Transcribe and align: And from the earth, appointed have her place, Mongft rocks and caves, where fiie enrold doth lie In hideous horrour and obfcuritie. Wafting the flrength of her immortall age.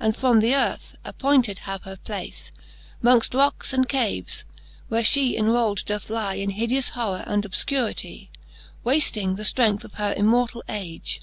And 0.00 0.16
from 0.16 0.40
the 0.40 0.54
earth, 0.54 0.96
appointed 1.04 1.58
have 1.58 1.82
her 1.82 1.98
place, 1.98 2.50
Mongft 3.04 3.34
rocks 3.34 3.74
and 3.74 3.86
caves, 3.86 4.46
where 4.88 5.02
fiie 5.02 5.34
enrold 5.34 5.84
doth 5.84 6.08
lie 6.08 6.36
In 6.36 6.48
hideous 6.48 6.88
horrour 6.94 7.24
and 7.26 7.44
obfcuritie. 7.44 8.28
Wafting 8.84 9.34
the 9.36 9.42
flrength 9.42 9.84
of 9.84 9.92
her 10.00 10.14
immortall 10.14 10.62
age. 10.70 11.20